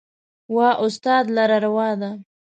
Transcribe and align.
و 0.53 0.55
استاد 0.85 1.25
لره 1.35 1.57
روا 1.65 1.89
ده 1.99 2.11